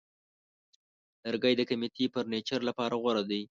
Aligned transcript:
لرګی 1.23 1.53
د 1.57 1.61
قیمتي 1.69 2.05
فرنیچر 2.13 2.59
لپاره 2.69 2.95
غوره 3.01 3.23
دی. 3.29 3.41